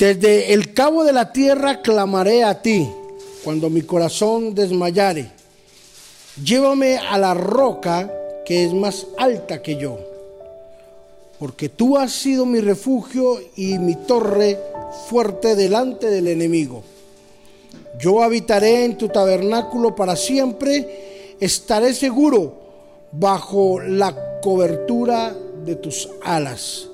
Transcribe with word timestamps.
Desde 0.00 0.54
el 0.54 0.72
cabo 0.72 1.04
de 1.04 1.12
la 1.12 1.30
tierra 1.30 1.82
clamaré 1.82 2.42
a 2.42 2.62
ti 2.62 2.88
cuando 3.44 3.68
mi 3.68 3.82
corazón 3.82 4.54
desmayare. 4.54 5.30
Llévame 6.42 6.96
a 6.96 7.18
la 7.18 7.34
roca 7.34 8.10
que 8.46 8.64
es 8.64 8.72
más 8.72 9.06
alta 9.18 9.60
que 9.60 9.76
yo, 9.76 9.98
porque 11.38 11.68
tú 11.68 11.98
has 11.98 12.12
sido 12.12 12.46
mi 12.46 12.60
refugio 12.60 13.42
y 13.56 13.78
mi 13.78 13.94
torre 13.94 14.58
fuerte 15.10 15.54
delante 15.54 16.06
del 16.06 16.28
enemigo. 16.28 16.82
Yo 18.00 18.22
habitaré 18.22 18.86
en 18.86 18.96
tu 18.96 19.08
tabernáculo 19.08 19.94
para 19.94 20.16
siempre, 20.16 21.36
estaré 21.40 21.92
seguro 21.92 22.54
bajo 23.12 23.78
la 23.80 24.40
cobertura 24.40 25.36
de 25.66 25.76
tus 25.76 26.08
alas. 26.22 26.88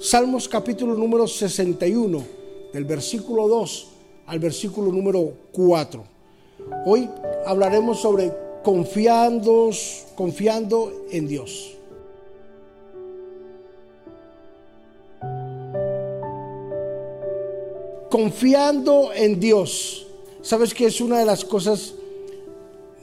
Salmos 0.00 0.48
capítulo 0.48 0.94
número 0.94 1.28
61 1.28 2.35
del 2.72 2.84
versículo 2.84 3.48
2 3.48 3.88
al 4.26 4.38
versículo 4.38 4.92
número 4.92 5.32
4. 5.52 6.04
Hoy 6.84 7.08
hablaremos 7.46 8.00
sobre 8.00 8.32
confiando, 8.62 9.70
confiando 10.16 10.92
en 11.10 11.28
Dios. 11.28 11.72
Confiando 18.10 19.12
en 19.14 19.38
Dios. 19.38 20.06
Sabes 20.42 20.74
que 20.74 20.86
es 20.86 21.00
una 21.00 21.18
de 21.18 21.24
las 21.24 21.44
cosas 21.44 21.94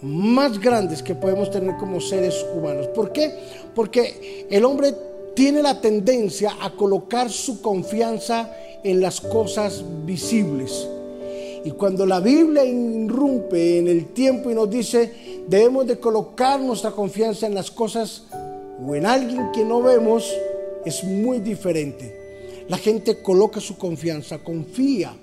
más 0.02 0.60
grandes 0.60 1.02
que 1.02 1.16
podemos 1.16 1.50
tener 1.50 1.78
como 1.78 2.02
seres 2.02 2.46
humanos. 2.54 2.88
¿Por 2.88 3.12
qué? 3.12 3.34
Porque 3.74 4.48
el 4.50 4.66
hombre 4.66 4.94
tiene 5.34 5.62
la 5.62 5.80
tendencia 5.80 6.58
a 6.62 6.72
colocar 6.72 7.30
su 7.30 7.62
confianza 7.62 8.54
en 8.84 9.02
las 9.02 9.22
cosas 9.22 9.84
visibles. 10.06 10.88
Y 11.66 11.72
cuando 11.72 12.06
la 12.06 12.20
Biblia 12.20 12.66
irrumpe 12.66 13.80
en 13.80 13.88
el 13.88 14.08
tiempo 14.08 14.52
y 14.52 14.56
nos 14.56 14.70
dice, 14.70 15.44
debemos 15.48 15.88
de 15.88 15.98
colocar 15.98 16.60
nuestra 16.60 16.92
confianza 16.92 17.48
en 17.48 17.56
las 17.56 17.72
cosas 17.72 18.24
o 18.86 18.96
en 18.96 19.06
alguien 19.06 19.52
que 19.54 19.64
no 19.64 19.82
vemos, 19.82 20.30
es 20.86 21.04
muy 21.04 21.40
diferente. 21.40 22.66
La 22.68 22.78
gente 22.78 23.22
coloca 23.22 23.62
su 23.62 23.78
confianza, 23.78 24.40
confía 24.40 25.14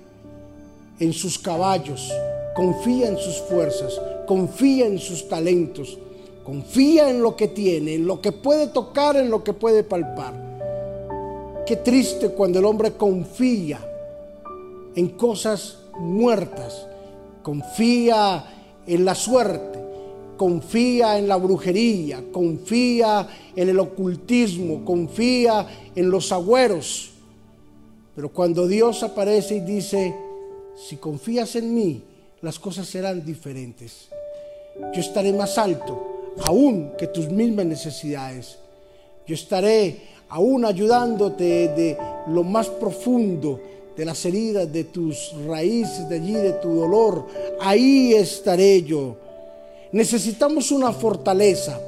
en 0.99 1.13
sus 1.13 1.37
caballos, 1.37 2.11
confía 2.55 3.07
en 3.07 3.17
sus 3.17 3.37
fuerzas, 3.41 3.99
confía 4.27 4.87
en 4.87 4.97
sus 4.97 5.27
talentos, 5.27 5.97
confía 6.43 7.09
en 7.09 7.21
lo 7.21 7.35
que 7.35 7.47
tiene, 7.47 7.95
en 7.95 8.07
lo 8.07 8.21
que 8.21 8.31
puede 8.31 8.67
tocar, 8.67 9.15
en 9.15 9.29
lo 9.29 9.43
que 9.43 9.53
puede 9.53 9.83
palpar. 9.83 10.50
Qué 11.71 11.77
triste 11.77 12.31
cuando 12.31 12.59
el 12.59 12.65
hombre 12.65 12.97
confía 12.97 13.79
en 14.93 15.07
cosas 15.11 15.77
muertas, 15.97 16.85
confía 17.41 18.43
en 18.85 19.05
la 19.05 19.15
suerte, 19.15 19.79
confía 20.35 21.17
en 21.17 21.29
la 21.29 21.37
brujería, 21.37 22.25
confía 22.29 23.25
en 23.55 23.69
el 23.69 23.79
ocultismo, 23.79 24.83
confía 24.83 25.65
en 25.95 26.11
los 26.11 26.33
agüeros. 26.33 27.11
Pero 28.17 28.33
cuando 28.33 28.67
Dios 28.67 29.01
aparece 29.03 29.55
y 29.55 29.61
dice, 29.61 30.13
si 30.75 30.97
confías 30.97 31.55
en 31.55 31.73
mí, 31.73 32.03
las 32.41 32.59
cosas 32.59 32.85
serán 32.85 33.23
diferentes. 33.23 34.09
Yo 34.93 34.99
estaré 34.99 35.31
más 35.31 35.57
alto, 35.57 36.33
aún 36.43 36.91
que 36.97 37.07
tus 37.07 37.29
mismas 37.29 37.65
necesidades. 37.65 38.57
Yo 39.25 39.35
estaré 39.35 40.01
aún 40.31 40.63
ayudándote 40.63 41.67
de 41.67 41.97
lo 42.27 42.43
más 42.43 42.67
profundo 42.67 43.59
de 43.95 44.05
las 44.05 44.25
heridas, 44.25 44.71
de 44.71 44.85
tus 44.85 45.33
raíces, 45.45 46.07
de 46.07 46.15
allí, 46.15 46.33
de 46.33 46.53
tu 46.53 46.73
dolor. 46.73 47.27
Ahí 47.59 48.13
estaré 48.13 48.81
yo. 48.81 49.17
Necesitamos 49.91 50.71
una 50.71 50.93
fortaleza. 50.93 51.79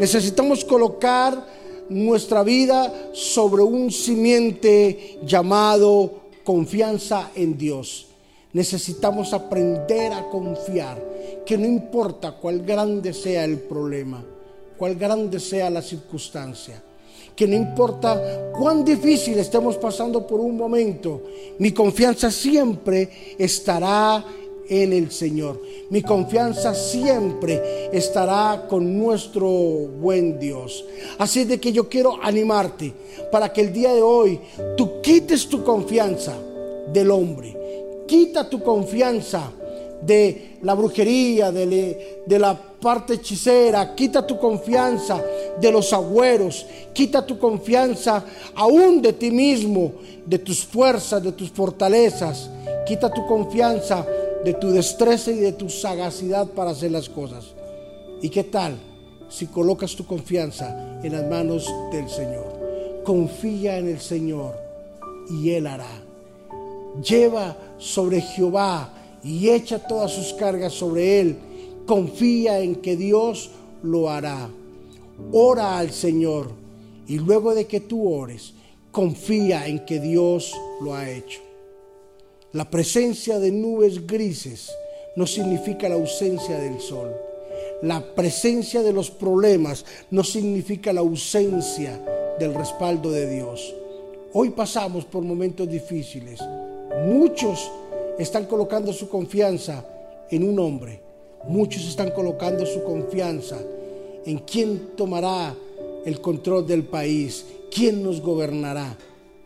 Necesitamos 0.00 0.64
colocar 0.64 1.46
nuestra 1.88 2.42
vida 2.42 2.92
sobre 3.12 3.62
un 3.62 3.92
simiente 3.92 5.20
llamado 5.24 6.24
confianza 6.42 7.30
en 7.36 7.56
Dios. 7.56 8.08
Necesitamos 8.52 9.32
aprender 9.32 10.12
a 10.12 10.28
confiar, 10.28 11.00
que 11.46 11.56
no 11.56 11.64
importa 11.64 12.32
cuál 12.32 12.62
grande 12.62 13.12
sea 13.12 13.44
el 13.44 13.58
problema, 13.58 14.24
cuál 14.76 14.96
grande 14.96 15.38
sea 15.38 15.70
la 15.70 15.82
circunstancia 15.82 16.82
que 17.34 17.46
no 17.46 17.56
importa 17.56 18.50
cuán 18.56 18.84
difícil 18.84 19.38
estemos 19.38 19.76
pasando 19.76 20.26
por 20.26 20.40
un 20.40 20.56
momento, 20.56 21.22
mi 21.58 21.72
confianza 21.72 22.30
siempre 22.30 23.36
estará 23.38 24.24
en 24.68 24.92
el 24.92 25.10
Señor. 25.10 25.60
Mi 25.90 26.02
confianza 26.02 26.74
siempre 26.74 27.90
estará 27.92 28.66
con 28.68 28.98
nuestro 28.98 29.48
buen 29.48 30.38
Dios. 30.38 30.84
Así 31.18 31.44
de 31.44 31.60
que 31.60 31.72
yo 31.72 31.88
quiero 31.88 32.18
animarte 32.22 32.92
para 33.30 33.52
que 33.52 33.60
el 33.60 33.72
día 33.72 33.92
de 33.92 34.02
hoy 34.02 34.40
tú 34.76 35.00
quites 35.02 35.48
tu 35.48 35.62
confianza 35.62 36.34
del 36.92 37.10
hombre. 37.10 37.56
Quita 38.06 38.48
tu 38.48 38.62
confianza 38.62 39.50
de 40.02 40.58
la 40.62 40.74
brujería, 40.74 41.50
de, 41.50 42.22
de 42.26 42.38
la 42.38 42.54
parte 42.54 43.14
hechicera, 43.14 43.94
quita 43.94 44.26
tu 44.26 44.38
confianza 44.38 45.22
de 45.60 45.70
los 45.70 45.92
agüeros, 45.92 46.66
quita 46.92 47.24
tu 47.24 47.38
confianza 47.38 48.24
aún 48.54 49.02
de 49.02 49.12
ti 49.12 49.30
mismo, 49.30 49.92
de 50.26 50.38
tus 50.38 50.64
fuerzas, 50.64 51.22
de 51.22 51.32
tus 51.32 51.50
fortalezas, 51.50 52.50
quita 52.86 53.12
tu 53.12 53.26
confianza 53.26 54.06
de 54.44 54.54
tu 54.54 54.70
destreza 54.70 55.30
y 55.30 55.36
de 55.36 55.52
tu 55.52 55.70
sagacidad 55.70 56.46
para 56.48 56.70
hacer 56.70 56.90
las 56.90 57.08
cosas. 57.08 57.46
¿Y 58.20 58.28
qué 58.28 58.44
tal 58.44 58.76
si 59.28 59.46
colocas 59.46 59.96
tu 59.96 60.06
confianza 60.06 61.00
en 61.02 61.12
las 61.12 61.28
manos 61.28 61.72
del 61.90 62.08
Señor? 62.08 63.02
Confía 63.04 63.78
en 63.78 63.88
el 63.88 64.00
Señor 64.00 64.54
y 65.30 65.50
Él 65.50 65.66
hará. 65.66 66.02
Lleva 67.02 67.56
sobre 67.78 68.20
Jehová 68.20 68.92
y 69.22 69.48
echa 69.48 69.78
todas 69.78 70.12
sus 70.12 70.34
cargas 70.34 70.74
sobre 70.74 71.20
Él 71.20 71.38
confía 71.86 72.60
en 72.60 72.76
que 72.76 72.96
Dios 72.96 73.50
lo 73.82 74.10
hará. 74.10 74.48
Ora 75.32 75.78
al 75.78 75.90
Señor 75.90 76.50
y 77.06 77.18
luego 77.18 77.54
de 77.54 77.66
que 77.66 77.80
tú 77.80 78.12
ores, 78.12 78.54
confía 78.90 79.66
en 79.66 79.84
que 79.84 80.00
Dios 80.00 80.54
lo 80.80 80.94
ha 80.94 81.10
hecho. 81.10 81.40
La 82.52 82.70
presencia 82.70 83.38
de 83.38 83.50
nubes 83.50 84.06
grises 84.06 84.70
no 85.16 85.26
significa 85.26 85.88
la 85.88 85.96
ausencia 85.96 86.58
del 86.58 86.80
sol. 86.80 87.12
La 87.82 88.14
presencia 88.14 88.82
de 88.82 88.92
los 88.92 89.10
problemas 89.10 89.84
no 90.10 90.22
significa 90.22 90.92
la 90.92 91.00
ausencia 91.00 92.00
del 92.38 92.54
respaldo 92.54 93.10
de 93.10 93.28
Dios. 93.28 93.74
Hoy 94.32 94.50
pasamos 94.50 95.04
por 95.04 95.22
momentos 95.22 95.68
difíciles. 95.68 96.40
Muchos 97.06 97.70
están 98.18 98.46
colocando 98.46 98.92
su 98.92 99.08
confianza 99.08 99.84
en 100.30 100.48
un 100.48 100.58
hombre, 100.58 101.00
Muchos 101.46 101.86
están 101.86 102.10
colocando 102.10 102.64
su 102.64 102.82
confianza 102.84 103.58
en 104.26 104.38
quién 104.38 104.96
tomará 104.96 105.54
el 106.04 106.20
control 106.20 106.66
del 106.66 106.84
país, 106.84 107.46
quién 107.70 108.02
nos 108.02 108.20
gobernará. 108.20 108.96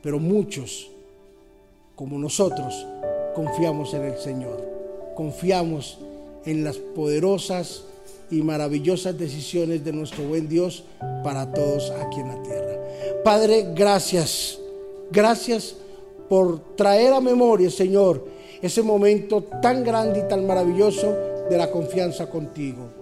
Pero 0.02 0.18
muchos, 0.18 0.90
como 1.96 2.18
nosotros, 2.18 2.86
confiamos 3.34 3.94
en 3.94 4.04
el 4.04 4.18
Señor. 4.18 4.64
Confiamos 5.16 5.98
en 6.44 6.64
las 6.64 6.76
poderosas 6.76 7.84
y 8.30 8.42
maravillosas 8.42 9.18
decisiones 9.18 9.84
de 9.84 9.92
nuestro 9.92 10.24
buen 10.24 10.48
Dios 10.48 10.84
para 11.24 11.52
todos 11.52 11.90
aquí 11.90 12.20
en 12.20 12.28
la 12.28 12.42
tierra. 12.42 12.78
Padre, 13.24 13.72
gracias. 13.74 14.58
Gracias 15.10 15.74
por 16.28 16.76
traer 16.76 17.14
a 17.14 17.20
memoria, 17.20 17.70
Señor, 17.70 18.24
ese 18.60 18.82
momento 18.82 19.42
tan 19.62 19.82
grande 19.82 20.20
y 20.20 20.28
tan 20.28 20.46
maravilloso 20.46 21.16
de 21.48 21.56
la 21.56 21.70
confianza 21.70 22.28
contigo. 22.28 22.97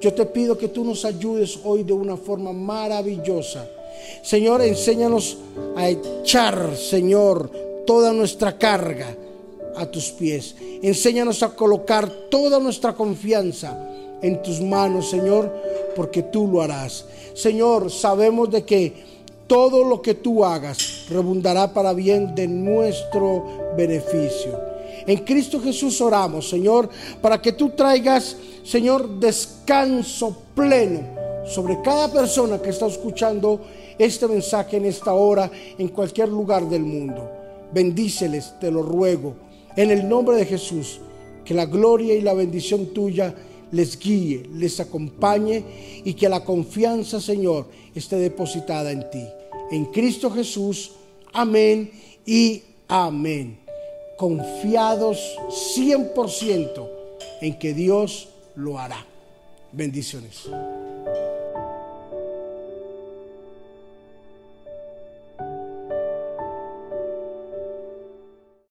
Yo 0.00 0.14
te 0.14 0.24
pido 0.24 0.56
que 0.56 0.68
tú 0.68 0.84
nos 0.84 1.04
ayudes 1.04 1.58
hoy 1.62 1.82
de 1.82 1.92
una 1.92 2.16
forma 2.16 2.52
maravillosa. 2.52 3.68
Señor, 4.22 4.62
enséñanos 4.62 5.36
a 5.76 5.88
echar, 5.90 6.74
Señor, 6.76 7.50
toda 7.86 8.12
nuestra 8.12 8.56
carga 8.56 9.14
a 9.76 9.86
tus 9.86 10.10
pies. 10.10 10.56
Enséñanos 10.82 11.42
a 11.42 11.54
colocar 11.54 12.08
toda 12.30 12.58
nuestra 12.58 12.94
confianza 12.94 13.76
en 14.22 14.42
tus 14.42 14.60
manos, 14.60 15.10
Señor, 15.10 15.52
porque 15.94 16.22
tú 16.22 16.46
lo 16.46 16.62
harás. 16.62 17.04
Señor, 17.34 17.90
sabemos 17.90 18.50
de 18.50 18.64
que 18.64 19.10
todo 19.46 19.84
lo 19.84 20.00
que 20.00 20.14
tú 20.14 20.44
hagas 20.44 21.06
redundará 21.10 21.74
para 21.74 21.92
bien 21.92 22.34
de 22.34 22.46
nuestro 22.46 23.74
beneficio. 23.76 24.69
En 25.06 25.18
Cristo 25.18 25.60
Jesús 25.60 26.00
oramos, 26.00 26.48
Señor, 26.48 26.88
para 27.20 27.40
que 27.40 27.52
tú 27.52 27.70
traigas, 27.70 28.36
Señor, 28.64 29.18
descanso 29.18 30.36
pleno 30.54 31.00
sobre 31.46 31.80
cada 31.82 32.12
persona 32.12 32.60
que 32.60 32.70
está 32.70 32.86
escuchando 32.86 33.60
este 33.98 34.26
mensaje 34.28 34.76
en 34.76 34.86
esta 34.86 35.12
hora, 35.12 35.50
en 35.78 35.88
cualquier 35.88 36.28
lugar 36.28 36.68
del 36.68 36.82
mundo. 36.82 37.30
Bendíceles, 37.72 38.54
te 38.60 38.70
lo 38.70 38.82
ruego, 38.82 39.34
en 39.76 39.90
el 39.90 40.08
nombre 40.08 40.36
de 40.36 40.46
Jesús, 40.46 41.00
que 41.44 41.54
la 41.54 41.66
gloria 41.66 42.14
y 42.14 42.20
la 42.20 42.34
bendición 42.34 42.86
tuya 42.86 43.34
les 43.72 43.98
guíe, 43.98 44.48
les 44.54 44.80
acompañe 44.80 45.64
y 46.04 46.14
que 46.14 46.28
la 46.28 46.44
confianza, 46.44 47.20
Señor, 47.20 47.66
esté 47.94 48.16
depositada 48.16 48.90
en 48.90 49.08
ti. 49.10 49.24
En 49.70 49.86
Cristo 49.86 50.30
Jesús, 50.30 50.92
amén 51.32 51.90
y 52.26 52.62
amén. 52.88 53.69
Confiados 54.20 55.16
100% 55.48 56.86
en 57.40 57.58
que 57.58 57.72
Dios 57.72 58.28
lo 58.54 58.78
hará. 58.78 59.02
Bendiciones. 59.72 60.46